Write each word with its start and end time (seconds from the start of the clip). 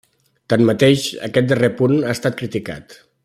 Tanmateix, 0.53 1.03
aquest 1.27 1.51
darrer 1.53 1.71
punt 1.83 1.95
ha 2.07 2.17
estat 2.19 2.41
criticat. 2.41 2.99